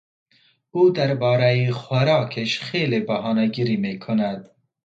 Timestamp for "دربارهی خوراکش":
0.89-2.59